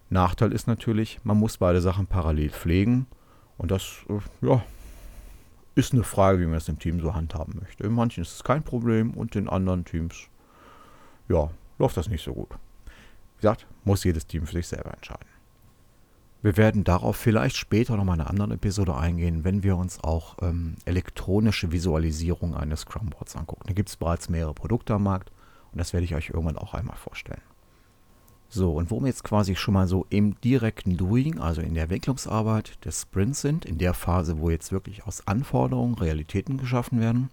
Nachteil 0.08 0.52
ist 0.52 0.66
natürlich, 0.66 1.20
man 1.22 1.38
muss 1.38 1.58
beide 1.58 1.80
Sachen 1.80 2.06
parallel 2.06 2.50
pflegen 2.50 3.06
und 3.58 3.70
das 3.70 4.04
äh, 4.08 4.46
ja, 4.46 4.62
ist 5.74 5.92
eine 5.92 6.02
Frage, 6.02 6.40
wie 6.40 6.46
man 6.46 6.56
es 6.56 6.68
im 6.68 6.78
Team 6.78 7.00
so 7.00 7.14
handhaben 7.14 7.60
möchte. 7.60 7.84
In 7.84 7.92
manchen 7.92 8.22
ist 8.22 8.34
es 8.34 8.44
kein 8.44 8.62
Problem 8.62 9.12
und 9.14 9.36
in 9.36 9.48
anderen 9.48 9.84
Teams 9.84 10.28
ja, 11.28 11.50
läuft 11.78 11.96
das 11.96 12.08
nicht 12.08 12.24
so 12.24 12.34
gut. 12.34 12.50
Wie 12.50 13.42
gesagt, 13.42 13.66
muss 13.84 14.04
jedes 14.04 14.26
Team 14.26 14.46
für 14.46 14.54
sich 14.54 14.66
selber 14.66 14.92
entscheiden. 14.92 15.26
Wir 16.42 16.56
werden 16.56 16.84
darauf 16.84 17.16
vielleicht 17.16 17.56
später 17.56 17.96
nochmal 17.96 18.16
in 18.16 18.22
einer 18.22 18.30
anderen 18.30 18.52
Episode 18.52 18.96
eingehen, 18.96 19.44
wenn 19.44 19.62
wir 19.62 19.76
uns 19.76 20.02
auch 20.02 20.36
ähm, 20.40 20.76
elektronische 20.86 21.70
Visualisierung 21.70 22.54
eines 22.54 22.80
Scrum-Boards 22.80 23.36
angucken. 23.36 23.64
Da 23.66 23.74
gibt 23.74 23.90
es 23.90 23.96
bereits 23.96 24.30
mehrere 24.30 24.54
Produkte 24.54 24.94
am 24.94 25.02
Markt 25.02 25.30
und 25.70 25.78
das 25.78 25.92
werde 25.92 26.04
ich 26.04 26.14
euch 26.14 26.30
irgendwann 26.30 26.56
auch 26.56 26.72
einmal 26.72 26.96
vorstellen. 26.96 27.42
So, 28.52 28.72
und 28.72 28.90
wo 28.90 28.98
wir 28.98 29.06
jetzt 29.06 29.22
quasi 29.22 29.54
schon 29.54 29.74
mal 29.74 29.86
so 29.86 30.06
im 30.10 30.38
direkten 30.40 30.96
Doing, 30.96 31.38
also 31.38 31.62
in 31.62 31.74
der 31.74 31.84
Entwicklungsarbeit 31.84 32.84
des 32.84 33.02
Sprints 33.02 33.42
sind, 33.42 33.64
in 33.64 33.78
der 33.78 33.94
Phase, 33.94 34.40
wo 34.40 34.50
jetzt 34.50 34.72
wirklich 34.72 35.06
aus 35.06 35.24
Anforderungen 35.28 35.94
Realitäten 35.94 36.58
geschaffen 36.58 37.00
werden, 37.00 37.30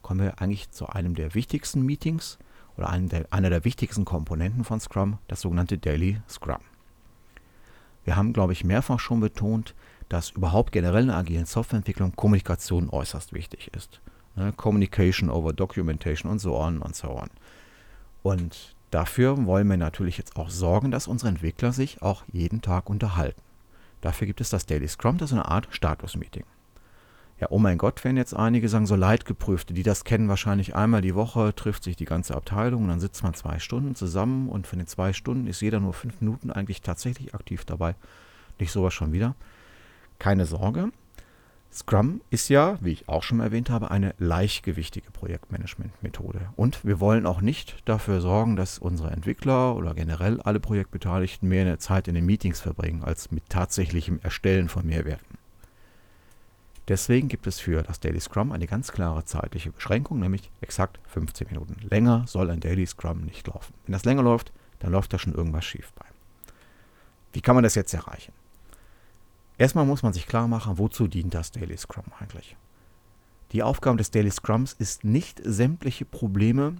kommen 0.00 0.20
wir 0.20 0.40
eigentlich 0.40 0.70
zu 0.70 0.86
einem 0.86 1.16
der 1.16 1.34
wichtigsten 1.34 1.82
Meetings 1.82 2.38
oder 2.76 2.88
einem 2.88 3.08
der, 3.08 3.26
einer 3.30 3.50
der 3.50 3.64
wichtigsten 3.64 4.04
Komponenten 4.04 4.62
von 4.62 4.78
Scrum, 4.78 5.18
das 5.26 5.40
sogenannte 5.40 5.76
Daily 5.76 6.20
Scrum. 6.28 6.60
Wir 8.04 8.14
haben, 8.14 8.32
glaube 8.32 8.52
ich, 8.52 8.62
mehrfach 8.62 9.00
schon 9.00 9.18
betont, 9.18 9.74
dass 10.08 10.30
überhaupt 10.30 10.70
generell 10.70 11.02
in 11.02 11.08
der 11.08 11.16
agilen 11.16 11.46
Softwareentwicklung 11.46 12.14
Kommunikation 12.14 12.90
äußerst 12.90 13.32
wichtig 13.32 13.72
ist. 13.74 14.00
Ne? 14.36 14.52
Communication 14.52 15.30
over 15.30 15.52
Documentation 15.52 16.30
und 16.30 16.38
so 16.38 16.56
on 16.56 16.80
und 16.80 16.94
so 16.94 17.10
on. 17.10 17.30
Und 18.22 18.76
Dafür 18.94 19.44
wollen 19.44 19.68
wir 19.68 19.76
natürlich 19.76 20.18
jetzt 20.18 20.36
auch 20.36 20.50
sorgen, 20.50 20.92
dass 20.92 21.08
unsere 21.08 21.28
Entwickler 21.28 21.72
sich 21.72 22.00
auch 22.00 22.22
jeden 22.30 22.62
Tag 22.62 22.88
unterhalten. 22.88 23.42
Dafür 24.00 24.28
gibt 24.28 24.40
es 24.40 24.50
das 24.50 24.66
Daily 24.66 24.86
Scrum, 24.86 25.18
das 25.18 25.32
ist 25.32 25.36
eine 25.36 25.48
Art 25.48 25.66
Status-Meeting. 25.70 26.44
Ja, 27.40 27.48
oh 27.50 27.58
mein 27.58 27.76
Gott, 27.76 28.04
werden 28.04 28.16
jetzt 28.16 28.36
einige 28.36 28.68
sagen, 28.68 28.86
so 28.86 28.94
Leitgeprüfte, 28.94 29.74
die 29.74 29.82
das 29.82 30.04
kennen, 30.04 30.28
wahrscheinlich 30.28 30.76
einmal 30.76 31.00
die 31.00 31.16
Woche 31.16 31.52
trifft 31.56 31.82
sich 31.82 31.96
die 31.96 32.04
ganze 32.04 32.36
Abteilung 32.36 32.84
und 32.84 32.88
dann 32.88 33.00
sitzt 33.00 33.24
man 33.24 33.34
zwei 33.34 33.58
Stunden 33.58 33.96
zusammen 33.96 34.48
und 34.48 34.68
von 34.68 34.78
den 34.78 34.86
zwei 34.86 35.12
Stunden 35.12 35.48
ist 35.48 35.60
jeder 35.60 35.80
nur 35.80 35.92
fünf 35.92 36.20
Minuten 36.20 36.52
eigentlich 36.52 36.80
tatsächlich 36.80 37.34
aktiv 37.34 37.64
dabei. 37.64 37.96
Nicht 38.60 38.70
sowas 38.70 38.94
schon 38.94 39.12
wieder. 39.12 39.34
Keine 40.20 40.46
Sorge, 40.46 40.92
Scrum 41.72 42.20
ist 42.30 42.48
ja, 42.48 42.78
wie 42.80 42.92
ich 42.92 43.08
auch 43.08 43.24
schon 43.24 43.40
erwähnt 43.40 43.70
habe, 43.70 43.90
eine 43.90 44.14
leichtgewichtige 44.18 45.10
Projektmanagement-Methode. 45.10 46.43
Und 46.64 46.82
wir 46.82 46.98
wollen 46.98 47.26
auch 47.26 47.42
nicht 47.42 47.76
dafür 47.84 48.22
sorgen, 48.22 48.56
dass 48.56 48.78
unsere 48.78 49.10
Entwickler 49.10 49.76
oder 49.76 49.92
generell 49.92 50.40
alle 50.40 50.60
Projektbeteiligten 50.60 51.46
mehr 51.46 51.78
Zeit 51.78 52.08
in 52.08 52.14
den 52.14 52.24
Meetings 52.24 52.58
verbringen, 52.58 53.04
als 53.04 53.30
mit 53.30 53.50
tatsächlichem 53.50 54.18
Erstellen 54.22 54.70
von 54.70 54.86
Mehrwerten. 54.86 55.36
Deswegen 56.88 57.28
gibt 57.28 57.46
es 57.46 57.60
für 57.60 57.82
das 57.82 58.00
Daily 58.00 58.18
Scrum 58.18 58.50
eine 58.50 58.66
ganz 58.66 58.92
klare 58.92 59.26
zeitliche 59.26 59.72
Beschränkung, 59.72 60.20
nämlich 60.20 60.50
exakt 60.62 60.98
15 61.08 61.48
Minuten. 61.48 61.76
Länger 61.86 62.24
soll 62.26 62.48
ein 62.48 62.60
Daily 62.60 62.86
Scrum 62.86 63.26
nicht 63.26 63.46
laufen. 63.46 63.74
Wenn 63.84 63.92
das 63.92 64.06
länger 64.06 64.22
läuft, 64.22 64.50
dann 64.78 64.90
läuft 64.90 65.12
da 65.12 65.18
schon 65.18 65.34
irgendwas 65.34 65.66
schief 65.66 65.92
bei. 65.92 66.06
Wie 67.34 67.42
kann 67.42 67.56
man 67.56 67.64
das 67.64 67.74
jetzt 67.74 67.92
erreichen? 67.92 68.32
Erstmal 69.58 69.84
muss 69.84 70.02
man 70.02 70.14
sich 70.14 70.26
klar 70.26 70.48
machen, 70.48 70.78
wozu 70.78 71.08
dient 71.08 71.34
das 71.34 71.50
Daily 71.50 71.76
Scrum 71.76 72.06
eigentlich. 72.18 72.56
Die 73.54 73.62
Aufgabe 73.62 73.98
des 73.98 74.10
Daily 74.10 74.32
Scrums 74.32 74.72
ist 74.72 75.04
nicht 75.04 75.40
sämtliche 75.44 76.04
Probleme 76.04 76.74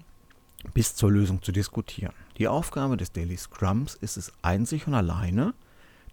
bis 0.73 0.97
zur 0.97 1.13
Lösung 1.13 1.41
zu 1.41 1.53
diskutieren. 1.53 2.13
Die 2.37 2.49
Aufgabe 2.49 2.97
des 2.97 3.13
Daily 3.13 3.37
Scrums 3.37 3.95
ist 3.95 4.17
es 4.17 4.33
einzig 4.43 4.89
und 4.89 4.95
alleine, 4.95 5.55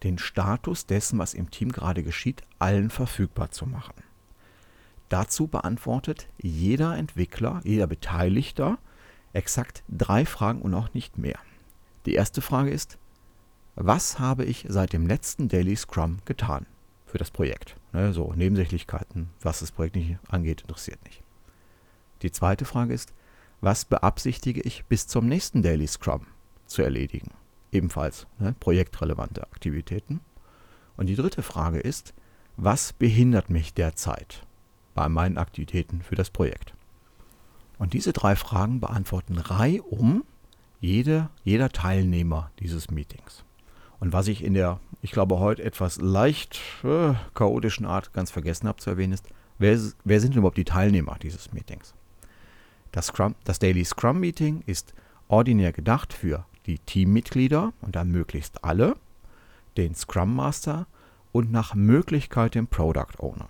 den 0.04 0.20
Status 0.20 0.86
dessen, 0.86 1.18
was 1.18 1.34
im 1.34 1.50
Team 1.50 1.72
gerade 1.72 2.04
geschieht, 2.04 2.44
allen 2.60 2.92
verfügbar 2.92 3.50
zu 3.50 3.66
machen. 3.66 3.96
Dazu 5.10 5.48
beantwortet 5.48 6.28
jeder 6.38 6.96
Entwickler, 6.96 7.62
jeder 7.64 7.88
Beteiligter 7.88 8.78
exakt 9.34 9.82
drei 9.90 10.28
Fragen 10.28 10.62
und 10.62 10.76
auch 10.76 10.94
nicht 10.94 11.18
mehr. 11.18 11.40
Die 12.06 12.14
erste 12.14 12.42
Frage 12.42 12.70
ist, 12.70 13.00
was 13.74 14.20
habe 14.20 14.46
ich 14.46 14.68
seit 14.70 14.94
dem 14.94 15.08
letzten 15.08 15.50
Daily 15.50 15.76
Scrum 15.76 16.20
getan 16.26 16.68
für 17.12 17.18
das 17.18 17.30
Projekt? 17.30 17.76
Ne, 17.92 18.14
so 18.14 18.34
Nebensächlichkeiten, 18.34 19.30
was 19.42 19.60
das 19.60 19.72
Projekt 19.72 19.98
nicht 19.98 20.18
angeht, 20.30 20.62
interessiert 20.62 21.04
nicht. 21.06 21.22
Die 22.22 22.32
zweite 22.32 22.66
Frage 22.66 22.94
ist, 22.94 23.14
was 23.60 23.86
beabsichtige 23.86 24.62
ich 24.62 24.86
bis 24.86 25.08
zum 25.08 25.28
nächsten 25.28 25.62
Daily 25.62 25.88
Scrum 25.88 26.26
zu 26.66 26.82
erledigen? 26.82 27.32
Ebenfalls 27.72 28.28
ne, 28.40 28.56
projektrelevante 28.60 29.44
Aktivitäten. 29.44 30.22
Und 30.98 31.08
die 31.08 31.16
dritte 31.16 31.44
Frage 31.44 31.80
ist, 31.80 32.14
was 32.58 32.94
behindert 32.94 33.50
mich 33.50 33.74
derzeit 33.74 34.46
bei 34.94 35.10
meinen 35.10 35.38
Aktivitäten 35.38 36.02
für 36.02 36.16
das 36.16 36.30
Projekt? 36.30 36.74
Und 37.78 37.94
diese 37.94 38.14
drei 38.14 38.36
Fragen 38.36 38.80
beantworten 38.80 39.38
reihum 39.38 40.24
jede, 40.80 41.30
jeder 41.44 41.70
Teilnehmer 41.70 42.52
dieses 42.60 42.90
Meetings. 42.90 43.44
Und 44.02 44.14
was 44.14 44.28
ich 44.28 44.44
in 44.44 44.56
der, 44.56 44.80
ich 45.04 45.12
glaube, 45.12 45.38
heute 45.38 45.64
etwas 45.64 46.02
leicht 46.02 46.60
äh, 46.84 47.14
chaotischen 47.36 47.86
Art 47.86 48.14
ganz 48.14 48.32
vergessen 48.32 48.68
habe 48.68 48.80
zu 48.80 48.90
erwähnen, 48.90 49.14
ist, 49.14 49.28
wer, 49.60 49.80
wer 50.04 50.20
sind 50.20 50.34
denn 50.34 50.40
überhaupt 50.40 50.58
die 50.58 50.66
Teilnehmer 50.66 51.18
dieses 51.22 51.54
Meetings? 51.54 51.94
Das, 52.92 53.06
Scrum, 53.06 53.36
das 53.44 53.60
Daily 53.60 53.86
Scrum 53.86 54.20
Meeting 54.20 54.64
ist 54.66 54.96
ordinär 55.28 55.72
gedacht 55.72 56.14
für 56.14 56.46
die 56.66 56.80
Teammitglieder 56.80 57.74
und 57.82 57.96
dann 57.96 58.10
möglichst 58.10 58.64
alle, 58.64 58.96
den 59.78 59.94
Scrum 59.94 60.36
Master 60.36 60.88
und 61.32 61.52
nach 61.52 61.76
Möglichkeit 61.76 62.56
den 62.56 62.66
Product 62.66 63.20
Owner. 63.20 63.50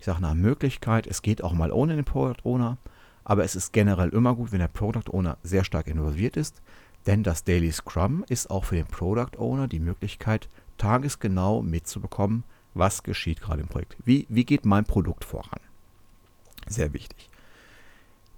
Ich 0.00 0.06
sage 0.06 0.20
nach 0.20 0.34
Möglichkeit, 0.34 1.06
es 1.06 1.22
geht 1.22 1.44
auch 1.44 1.52
mal 1.52 1.70
ohne 1.70 1.94
den 1.94 2.04
Product 2.04 2.42
Owner, 2.44 2.76
aber 3.22 3.44
es 3.44 3.54
ist 3.54 3.72
generell 3.72 4.08
immer 4.08 4.34
gut, 4.34 4.50
wenn 4.50 4.58
der 4.58 4.66
Product 4.66 5.12
Owner 5.12 5.38
sehr 5.44 5.62
stark 5.62 5.86
involviert 5.86 6.36
ist, 6.36 6.60
denn 7.06 7.22
das 7.22 7.44
Daily 7.44 7.72
Scrum 7.72 8.24
ist 8.28 8.50
auch 8.50 8.64
für 8.64 8.76
den 8.76 8.86
Product 8.86 9.38
Owner 9.38 9.68
die 9.68 9.80
Möglichkeit, 9.80 10.48
tagesgenau 10.78 11.62
mitzubekommen, 11.62 12.44
was 12.74 13.02
geschieht 13.02 13.40
gerade 13.40 13.62
im 13.62 13.68
Projekt. 13.68 13.96
Wie, 14.04 14.26
wie 14.28 14.44
geht 14.44 14.64
mein 14.64 14.84
Produkt 14.84 15.24
voran? 15.24 15.60
Sehr 16.68 16.92
wichtig. 16.92 17.28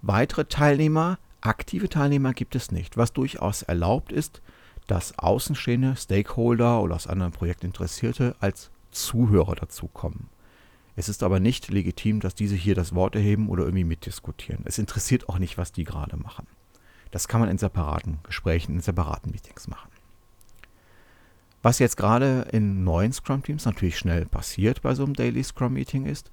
Weitere 0.01 0.45
Teilnehmer, 0.45 1.17
aktive 1.41 1.89
Teilnehmer 1.89 2.33
gibt 2.33 2.55
es 2.55 2.71
nicht, 2.71 2.97
was 2.97 3.13
durchaus 3.13 3.61
erlaubt 3.61 4.11
ist, 4.11 4.41
dass 4.87 5.17
außenstehende 5.17 5.95
Stakeholder 5.95 6.81
oder 6.81 6.95
aus 6.95 7.07
anderen 7.07 7.31
Projekten 7.31 7.67
Interessierte 7.67 8.35
als 8.39 8.69
Zuhörer 8.91 9.55
dazukommen. 9.55 10.29
Es 10.95 11.09
ist 11.09 11.23
aber 11.23 11.39
nicht 11.39 11.69
legitim, 11.69 12.19
dass 12.19 12.35
diese 12.35 12.55
hier 12.55 12.75
das 12.75 12.95
Wort 12.95 13.15
erheben 13.15 13.49
oder 13.49 13.63
irgendwie 13.63 13.83
mitdiskutieren. 13.83 14.61
Es 14.65 14.77
interessiert 14.77 15.27
auch 15.27 15.39
nicht, 15.39 15.57
was 15.57 15.71
die 15.71 15.83
gerade 15.83 16.15
machen. 16.17 16.47
Das 17.15 17.29
kann 17.29 17.39
man 17.39 17.49
in 17.49 17.57
separaten 17.57 18.19
Gesprächen, 18.23 18.75
in 18.75 18.81
separaten 18.81 19.31
Meetings 19.31 19.69
machen. 19.69 19.89
Was 21.61 21.79
jetzt 21.79 21.95
gerade 21.95 22.45
in 22.51 22.83
neuen 22.83 23.13
Scrum-Teams 23.13 23.63
natürlich 23.63 23.97
schnell 23.97 24.25
passiert 24.25 24.81
bei 24.81 24.93
so 24.95 25.05
einem 25.05 25.13
Daily 25.13 25.41
Scrum-Meeting 25.41 26.07
ist, 26.07 26.29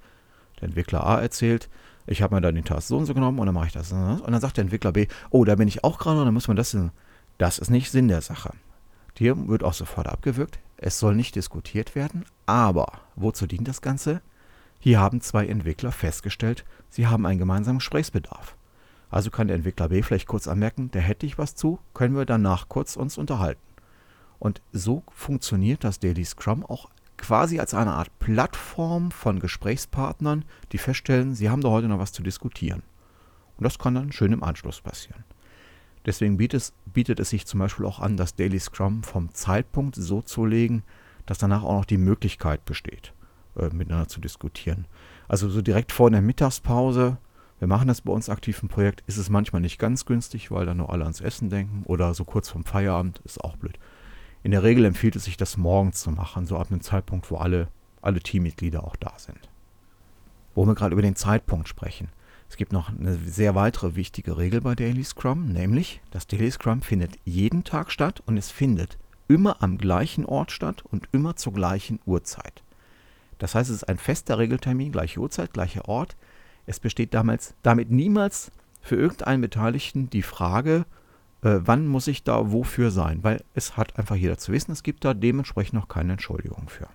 der 0.56 0.64
Entwickler 0.64 1.06
A 1.06 1.20
erzählt, 1.20 1.70
ich 2.04 2.20
habe 2.20 2.34
mir 2.34 2.40
dann 2.40 2.56
den 2.56 2.64
Task 2.64 2.88
so 2.88 2.98
und 2.98 3.06
so 3.06 3.14
genommen 3.14 3.38
und 3.38 3.46
dann 3.46 3.54
mache 3.54 3.68
ich 3.68 3.72
das. 3.72 3.92
Und 3.92 4.28
dann 4.28 4.40
sagt 4.40 4.56
der 4.56 4.62
Entwickler 4.62 4.90
B, 4.90 5.06
oh, 5.30 5.44
da 5.44 5.54
bin 5.54 5.68
ich 5.68 5.84
auch 5.84 6.00
gerade 6.00 6.18
und 6.18 6.24
dann 6.24 6.34
muss 6.34 6.48
man 6.48 6.56
das. 6.56 6.76
Das 7.38 7.60
ist 7.60 7.70
nicht 7.70 7.92
Sinn 7.92 8.08
der 8.08 8.20
Sache. 8.20 8.52
Hier 9.16 9.46
wird 9.46 9.62
auch 9.62 9.74
sofort 9.74 10.08
abgewürgt. 10.08 10.58
Es 10.78 10.98
soll 10.98 11.14
nicht 11.14 11.36
diskutiert 11.36 11.94
werden, 11.94 12.24
aber 12.46 12.88
wozu 13.14 13.46
dient 13.46 13.68
das 13.68 13.82
Ganze? 13.82 14.20
Hier 14.80 14.98
haben 14.98 15.20
zwei 15.20 15.46
Entwickler 15.46 15.92
festgestellt, 15.92 16.64
sie 16.90 17.06
haben 17.06 17.24
einen 17.24 17.38
gemeinsamen 17.38 17.78
Gesprächsbedarf. 17.78 18.56
Also 19.12 19.30
kann 19.30 19.46
der 19.46 19.56
Entwickler 19.56 19.90
B 19.90 20.02
vielleicht 20.02 20.26
kurz 20.26 20.48
anmerken, 20.48 20.90
da 20.90 20.98
hätte 20.98 21.26
ich 21.26 21.36
was 21.36 21.54
zu, 21.54 21.78
können 21.92 22.16
wir 22.16 22.24
danach 22.24 22.70
kurz 22.70 22.96
uns 22.96 23.18
unterhalten. 23.18 23.60
Und 24.38 24.62
so 24.72 25.04
funktioniert 25.12 25.84
das 25.84 26.00
Daily 26.00 26.24
Scrum 26.24 26.64
auch 26.64 26.88
quasi 27.18 27.60
als 27.60 27.74
eine 27.74 27.92
Art 27.92 28.18
Plattform 28.20 29.10
von 29.10 29.38
Gesprächspartnern, 29.38 30.46
die 30.72 30.78
feststellen, 30.78 31.34
sie 31.34 31.50
haben 31.50 31.60
da 31.60 31.68
heute 31.68 31.88
noch 31.88 31.98
was 31.98 32.12
zu 32.12 32.22
diskutieren. 32.22 32.82
Und 33.58 33.64
das 33.64 33.78
kann 33.78 33.94
dann 33.94 34.12
schön 34.12 34.32
im 34.32 34.42
Anschluss 34.42 34.80
passieren. 34.80 35.24
Deswegen 36.06 36.38
bietet 36.38 36.62
es, 36.62 36.72
bietet 36.86 37.20
es 37.20 37.28
sich 37.28 37.46
zum 37.46 37.60
Beispiel 37.60 37.84
auch 37.84 38.00
an, 38.00 38.16
das 38.16 38.34
Daily 38.34 38.58
Scrum 38.58 39.02
vom 39.02 39.34
Zeitpunkt 39.34 39.94
so 39.94 40.22
zu 40.22 40.46
legen, 40.46 40.84
dass 41.26 41.36
danach 41.36 41.64
auch 41.64 41.80
noch 41.80 41.84
die 41.84 41.98
Möglichkeit 41.98 42.64
besteht 42.64 43.12
äh, 43.56 43.68
miteinander 43.68 44.08
zu 44.08 44.20
diskutieren. 44.20 44.86
Also 45.28 45.50
so 45.50 45.60
direkt 45.60 45.92
vor 45.92 46.10
der 46.10 46.22
Mittagspause, 46.22 47.18
wir 47.62 47.68
machen 47.68 47.86
das 47.86 48.00
bei 48.00 48.12
uns 48.12 48.28
aktiv 48.28 48.60
im 48.60 48.68
Projekt, 48.68 49.04
ist 49.06 49.18
es 49.18 49.30
manchmal 49.30 49.62
nicht 49.62 49.78
ganz 49.78 50.04
günstig, 50.04 50.50
weil 50.50 50.66
dann 50.66 50.78
nur 50.78 50.90
alle 50.90 51.04
ans 51.04 51.20
Essen 51.20 51.48
denken 51.48 51.84
oder 51.84 52.12
so 52.12 52.24
kurz 52.24 52.48
vorm 52.48 52.64
Feierabend 52.64 53.20
ist 53.20 53.40
auch 53.40 53.54
blöd. 53.54 53.78
In 54.42 54.50
der 54.50 54.64
Regel 54.64 54.84
empfiehlt 54.84 55.14
es 55.14 55.26
sich, 55.26 55.36
das 55.36 55.56
morgens 55.56 56.00
zu 56.00 56.10
machen, 56.10 56.44
so 56.44 56.56
ab 56.58 56.72
einem 56.72 56.80
Zeitpunkt, 56.80 57.30
wo 57.30 57.36
alle, 57.36 57.68
alle 58.00 58.18
Teammitglieder 58.18 58.82
auch 58.82 58.96
da 58.96 59.12
sind. 59.16 59.48
Wo 60.56 60.66
wir 60.66 60.74
gerade 60.74 60.92
über 60.92 61.02
den 61.02 61.14
Zeitpunkt 61.14 61.68
sprechen. 61.68 62.08
Es 62.48 62.56
gibt 62.56 62.72
noch 62.72 62.88
eine 62.88 63.14
sehr 63.14 63.54
weitere 63.54 63.94
wichtige 63.94 64.38
Regel 64.38 64.60
bei 64.60 64.74
Daily 64.74 65.04
Scrum, 65.04 65.52
nämlich 65.52 66.00
das 66.10 66.26
Daily 66.26 66.50
Scrum 66.50 66.82
findet 66.82 67.12
jeden 67.24 67.62
Tag 67.62 67.92
statt 67.92 68.24
und 68.26 68.38
es 68.38 68.50
findet 68.50 68.98
immer 69.28 69.62
am 69.62 69.78
gleichen 69.78 70.26
Ort 70.26 70.50
statt 70.50 70.82
und 70.90 71.08
immer 71.12 71.36
zur 71.36 71.52
gleichen 71.52 72.00
Uhrzeit. 72.06 72.64
Das 73.38 73.54
heißt, 73.54 73.70
es 73.70 73.76
ist 73.76 73.88
ein 73.88 73.98
fester 73.98 74.38
Regeltermin, 74.38 74.90
gleiche 74.90 75.20
Uhrzeit, 75.20 75.52
gleicher 75.52 75.88
Ort. 75.88 76.16
Es 76.66 76.80
besteht 76.80 77.14
damals, 77.14 77.54
damit 77.62 77.90
niemals 77.90 78.52
für 78.80 78.96
irgendeinen 78.96 79.42
Beteiligten 79.42 80.10
die 80.10 80.22
Frage, 80.22 80.84
äh, 81.42 81.60
wann 81.60 81.86
muss 81.86 82.06
ich 82.06 82.24
da 82.24 82.52
wofür 82.52 82.90
sein, 82.90 83.22
weil 83.22 83.42
es 83.54 83.76
hat 83.76 83.98
einfach 83.98 84.16
jeder 84.16 84.38
zu 84.38 84.52
wissen, 84.52 84.72
es 84.72 84.82
gibt 84.82 85.04
da 85.04 85.14
dementsprechend 85.14 85.74
noch 85.74 85.88
keine 85.88 86.12
Entschuldigung 86.12 86.68
für. 86.68 86.88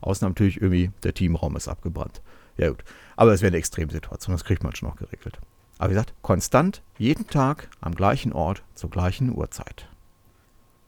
Außer 0.00 0.28
natürlich 0.28 0.60
irgendwie, 0.60 0.90
der 1.02 1.14
Teamraum 1.14 1.56
ist 1.56 1.68
abgebrannt. 1.68 2.22
Ja 2.56 2.68
gut, 2.68 2.84
aber 3.16 3.32
es 3.32 3.42
wäre 3.42 3.50
eine 3.50 3.58
Extremsituation, 3.58 4.34
das 4.34 4.44
kriegt 4.44 4.62
man 4.62 4.74
schon 4.74 4.88
noch 4.88 4.96
geregelt. 4.96 5.40
Aber 5.78 5.90
wie 5.90 5.94
gesagt, 5.94 6.14
konstant, 6.22 6.82
jeden 6.98 7.26
Tag, 7.26 7.68
am 7.80 7.94
gleichen 7.94 8.32
Ort, 8.32 8.62
zur 8.74 8.90
gleichen 8.90 9.34
Uhrzeit. 9.34 9.88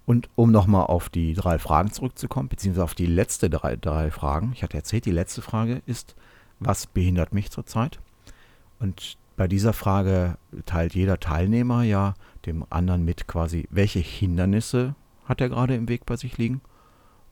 Und 0.05 0.29
um 0.35 0.51
nochmal 0.51 0.87
auf 0.87 1.09
die 1.09 1.33
drei 1.33 1.59
Fragen 1.59 1.93
zurückzukommen, 1.93 2.49
beziehungsweise 2.49 2.85
auf 2.85 2.95
die 2.95 3.07
letzte 3.07 3.49
drei, 3.49 3.77
drei 3.77 4.11
Fragen. 4.11 4.53
Ich 4.53 4.63
hatte 4.63 4.77
erzählt, 4.77 5.07
die 5.07 5.13
letzte 5.13 5.41
Frage 5.41 5.81
ist, 5.87 6.17
was 6.65 6.87
behindert 6.87 7.33
mich 7.33 7.51
zurzeit? 7.51 8.01
Und 8.79 9.17
bei 9.37 9.49
dieser 9.49 9.73
Frage 9.73 10.37
teilt 10.67 10.95
jeder 10.95 11.19
Teilnehmer 11.19 11.83
ja 11.83 12.15
dem 12.47 12.65
anderen 12.71 13.05
mit 13.05 13.27
quasi, 13.27 13.67
welche 13.71 14.01
Hindernisse 14.01 14.95
hat 15.25 15.41
er 15.41 15.49
gerade 15.49 15.75
im 15.75 15.89
Weg 15.89 16.07
bei 16.07 16.17
sich 16.17 16.39
liegen. 16.39 16.61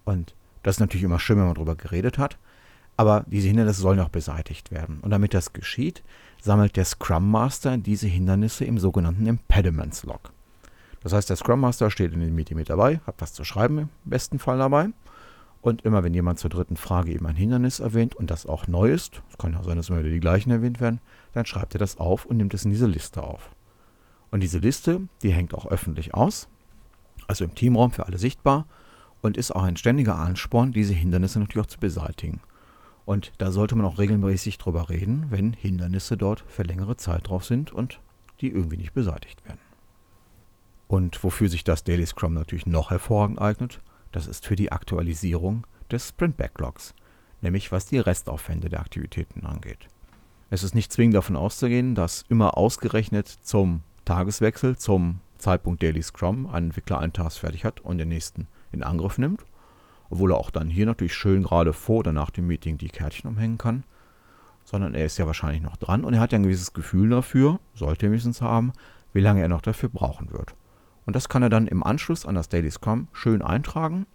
Und 0.05 0.35
das 0.63 0.77
ist 0.77 0.81
natürlich 0.81 1.05
immer 1.05 1.19
schön, 1.19 1.39
wenn 1.39 1.47
man 1.47 1.55
darüber 1.55 1.77
geredet 1.77 2.19
hat. 2.19 2.39
Aber 2.97 3.25
diese 3.27 3.49
Hindernisse 3.49 3.81
sollen 3.81 4.01
auch 4.01 4.11
beseitigt 4.11 4.71
werden. 4.71 4.99
Und 5.01 5.11
damit 5.11 5.33
das 5.33 5.53
geschieht, 5.53 6.03
sammelt 6.41 6.77
der 6.77 6.85
Scrum 6.85 7.31
Master 7.31 7.79
diese 7.79 8.07
Hindernisse 8.07 8.65
im 8.65 8.79
sogenannten 8.79 9.27
Impediments 9.27 10.05
Log. 10.05 10.33
Das 11.03 11.13
heißt, 11.13 11.31
der 11.31 11.37
Scrum 11.37 11.61
Master 11.61 11.91
steht 11.91 12.13
in 12.13 12.21
dem 12.21 12.35
Meeting 12.35 12.59
mit 12.59 12.69
dabei, 12.69 13.01
hat 13.07 13.15
was 13.19 13.33
zu 13.33 13.45
schreiben 13.45 13.79
im 13.79 13.89
besten 14.05 14.39
Fall 14.39 14.59
dabei. 14.59 14.89
Und 15.63 15.83
immer 15.83 16.03
wenn 16.03 16.15
jemand 16.15 16.39
zur 16.39 16.51
dritten 16.51 16.77
Frage 16.77 17.13
eben 17.13 17.27
ein 17.27 17.37
Hindernis 17.37 17.81
erwähnt 17.81 18.15
und 18.15 18.31
das 18.31 18.47
auch 18.47 18.67
neu 18.67 18.91
ist, 18.91 19.23
es 19.31 19.37
kann 19.37 19.53
ja 19.53 19.63
sein, 19.63 19.77
dass 19.77 19.91
immer 19.91 19.99
wieder 20.01 20.11
die 20.11 20.21
gleichen 20.21 20.51
erwähnt 20.51 20.81
werden, 20.81 21.01
dann 21.35 21.45
schreibt 21.45 21.75
er 21.75 21.79
das 21.79 21.99
auf 21.99 22.25
und 22.25 22.39
nimmt 22.39 22.55
es 22.55 22.65
in 22.65 22.71
diese 22.71 22.87
Liste 22.87 23.23
auf. 23.23 23.51
Und 24.31 24.41
diese 24.41 24.59
Liste, 24.59 25.03
die 25.23 25.33
hängt 25.33 25.55
auch 25.55 25.67
öffentlich 25.67 26.15
aus, 26.15 26.49
also 27.27 27.45
im 27.45 27.55
Teamraum 27.55 27.91
für 27.91 28.07
alle 28.07 28.19
sichtbar 28.19 28.67
und 29.21 29.37
ist 29.37 29.55
auch 29.55 29.63
ein 29.63 29.77
ständiger 29.77 30.17
Ansporn, 30.17 30.73
diese 30.73 30.95
Hindernisse 30.95 31.41
natürlich 31.41 31.67
auch 31.67 31.71
zu 31.71 31.81
beseitigen. 31.81 32.41
Und 33.05 33.33
da 33.39 33.51
sollte 33.51 33.75
man 33.75 33.87
auch 33.87 33.99
regelmäßig 33.99 34.59
drüber 34.59 34.89
reden, 34.89 35.27
wenn 35.31 35.53
Hindernisse 35.53 36.17
dort 36.17 36.45
für 36.47 36.63
längere 36.63 36.97
Zeit 36.97 37.29
drauf 37.29 37.45
sind 37.45 37.73
und 37.73 38.01
die 38.41 38.49
irgendwie 38.49 38.77
nicht 38.77 38.95
beseitigt 38.95 39.45
werden. 39.45 39.59
Und 40.87 41.23
wofür 41.23 41.49
sich 41.49 41.65
das 41.65 41.85
Daily 41.85 42.07
Scrum 42.07 42.35
natürlich 42.35 42.67
noch 42.67 42.91
hervorragend 42.91 43.41
eignet, 43.41 43.81
das 44.13 44.27
ist 44.27 44.47
für 44.47 44.57
die 44.57 44.73
Aktualisierung 44.73 45.67
des 45.91 46.09
Sprint 46.09 46.37
Backlogs, 46.37 46.95
nämlich 47.41 47.73
was 47.73 47.87
die 47.87 47.99
Restaufwände 47.99 48.69
der 48.69 48.81
Aktivitäten 48.81 49.47
angeht. 49.47 49.89
Es 50.51 50.63
ist 50.63 50.75
nicht 50.75 50.93
zwingend 50.93 51.15
davon 51.15 51.37
auszugehen, 51.37 51.95
dass 51.95 52.25
immer 52.29 52.57
ausgerechnet 52.57 53.29
zum 53.29 53.83
Tageswechsel, 54.05 54.77
zum 54.77 55.21
Zeitpunkt 55.39 55.83
Daily 55.83 56.03
Scrum, 56.03 56.47
ein 56.47 56.65
Entwickler 56.65 56.99
einen 56.99 57.13
Task 57.13 57.39
fertig 57.39 57.65
hat 57.65 57.81
und 57.81 57.99
den 57.99 58.09
nächsten 58.09 58.49
in 58.73 58.83
Angriff 58.83 59.19
nimmt, 59.19 59.45
obwohl 60.11 60.33
er 60.33 60.39
auch 60.39 60.51
dann 60.51 60.69
hier 60.69 60.87
natürlich 60.87 61.15
schön 61.15 61.45
gerade 61.45 61.73
vor 61.73 61.99
oder 61.99 62.13
nach 62.13 62.31
dem 62.31 62.47
Meeting 62.47 62.79
die 62.79 62.89
Kärtchen 62.89 63.31
umhängen 63.31 63.59
kann, 63.59 63.85
sondern 64.65 64.95
er 64.95 65.07
ist 65.07 65.19
ja 65.19 65.27
wahrscheinlich 65.27 65.63
noch 65.63 65.77
dran 65.77 66.05
und 66.05 66.15
er 66.15 66.21
hat 66.21 66.33
ja 66.33 66.39
ein 66.39 66.43
gewisses 66.43 66.73
Gefühl 66.73 67.11
dafür, 67.11 67.61
sollte 67.75 68.07
er 68.07 68.11
wenigstens 68.11 68.43
haben, 68.43 68.73
wie 69.13 69.21
lange 69.21 69.41
er 69.41 69.49
noch 69.49 69.63
dafür 69.63 69.89
brauchen 69.89 70.33
wird. 70.33 70.55
Und 71.11 71.17
das 71.17 71.29
kann 71.29 71.43
er 71.43 71.49
dann 71.49 71.67
im 71.67 71.83
Anschluss 71.83 72.25
an 72.25 72.37
das 72.37 72.49
Daily 72.49 72.71
Scrum 72.71 73.09
schön 73.13 73.43
eintragen. 73.43 74.07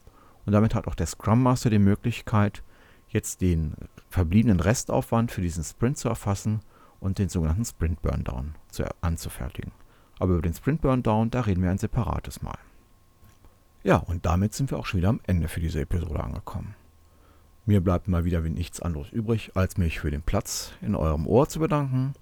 Und 0.46 0.54
damit 0.54 0.74
hat 0.74 0.88
auch 0.88 0.96
der 0.96 1.08
Scrum 1.08 1.44
Master 1.44 1.70
die 1.70 1.78
Möglichkeit, 1.78 2.64
jetzt 3.10 3.42
den 3.42 3.74
verbliebenen 4.10 4.62
Restaufwand 4.62 5.30
für 5.30 5.42
diesen 5.42 5.66
Sprint 5.66 5.98
zu 5.98 6.08
erfassen 6.08 6.62
und 7.02 7.20
den 7.20 7.28
sogenannten 7.28 7.66
Sprint 7.66 8.02
Burndown 8.02 8.56
zu, 8.72 8.86
anzufertigen. 9.02 9.74
Aber 10.20 10.36
über 10.36 10.42
den 10.42 10.54
Sprint 10.54 10.80
Burndown, 10.80 11.32
da 11.32 11.42
reden 11.42 11.64
wir 11.64 11.70
ein 11.70 11.78
separates 11.78 12.42
Mal. 12.42 12.58
Ja, 13.84 13.98
und 13.98 14.26
damit 14.26 14.54
sind 14.54 14.72
wir 14.72 14.80
auch 14.80 14.86
schon 14.86 15.00
wieder 15.02 15.10
am 15.10 15.20
Ende 15.28 15.50
für 15.50 15.60
diese 15.60 15.82
Episode 15.82 16.24
angekommen. 16.24 16.76
Mir 17.66 17.82
bleibt 17.82 18.08
mal 18.08 18.24
wieder 18.24 18.40
nichts 18.40 18.82
anderes 18.82 19.12
übrig, 19.12 19.52
als 19.56 19.76
mich 19.76 20.00
für 20.00 20.12
den 20.12 20.22
Platz 20.22 20.72
in 20.82 20.96
eurem 20.96 21.28
Ohr 21.28 21.50
zu 21.50 21.60
bedanken. 21.60 22.14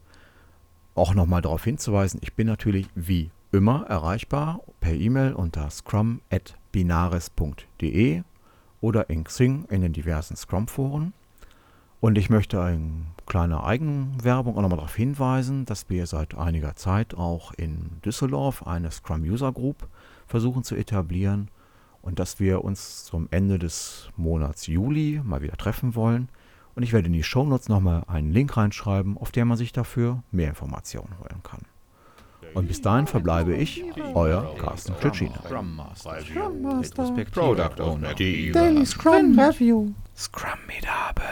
Auch 0.95 1.13
nochmal 1.13 1.43
darauf 1.43 1.63
hinzuweisen, 1.63 2.19
ich 2.23 2.33
bin 2.33 2.47
natürlich 2.47 2.87
wie 2.95 3.29
immer 3.53 3.85
erreichbar 3.87 4.59
per 4.81 4.93
E-Mail 4.93 5.31
unter 5.33 5.69
scrum.binaris.de 5.69 8.23
oder 8.81 9.09
in 9.09 9.23
Xing 9.23 9.63
in 9.69 9.79
den 9.81 9.93
diversen 9.93 10.35
Scrum-Foren. 10.35 11.13
Und 12.01 12.17
ich 12.17 12.29
möchte 12.29 12.61
eine 12.61 13.05
kleine 13.27 13.63
Eigenwerbung 13.63 14.57
auch 14.57 14.61
nochmal 14.61 14.79
darauf 14.79 14.95
hinweisen, 14.95 15.63
dass 15.65 15.89
wir 15.89 16.05
seit 16.07 16.35
einiger 16.35 16.75
Zeit 16.75 17.13
auch 17.13 17.53
in 17.53 18.01
Düsseldorf 18.03 18.67
eine 18.67 18.91
Scrum 18.91 19.21
User 19.21 19.53
Group 19.53 19.87
versuchen 20.27 20.63
zu 20.63 20.75
etablieren. 20.75 21.49
und 22.01 22.19
dass 22.19 22.41
wir 22.41 22.65
uns 22.65 23.05
zum 23.05 23.29
Ende 23.31 23.57
des 23.57 24.09
Monats 24.17 24.67
Juli 24.67 25.21
mal 25.23 25.41
wieder 25.41 25.55
treffen 25.55 25.95
wollen. 25.95 26.27
Und 26.75 26.83
ich 26.83 26.91
werde 26.91 27.07
in 27.07 27.13
die 27.13 27.23
Shownotes 27.23 27.69
nochmal 27.69 28.03
einen 28.07 28.31
Link 28.31 28.57
reinschreiben, 28.57 29.17
auf 29.17 29.31
der 29.31 29.45
man 29.45 29.57
sich 29.57 29.71
dafür 29.71 30.21
mehr 30.29 30.49
Informationen 30.49 31.17
holen 31.19 31.41
kann. 31.43 31.61
Und 32.53 32.67
bis 32.67 32.81
dahin 32.81 33.07
verbleibe 33.07 33.55
ich, 33.55 33.83
euer 34.13 34.55
Carsten 34.57 34.93
Tschetschine. 34.99 35.33
Scrum 35.45 35.75
Master. 35.75 36.17
Product 37.31 37.81
Owner. 37.81 38.13
Daily 38.13 38.85
Scrum 38.85 39.39
Review. 39.39 39.93
Scrum 40.15 40.59
Medable. 40.67 41.23